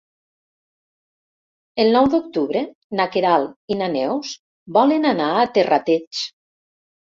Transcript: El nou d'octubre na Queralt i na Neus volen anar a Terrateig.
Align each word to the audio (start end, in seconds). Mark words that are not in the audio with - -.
El 1.83 1.93
nou 1.97 2.09
d'octubre 2.13 2.63
na 3.01 3.07
Queralt 3.17 3.77
i 3.77 3.79
na 3.83 3.91
Neus 3.99 4.33
volen 4.81 5.09
anar 5.13 5.31
a 5.37 5.47
Terrateig. 5.61 6.27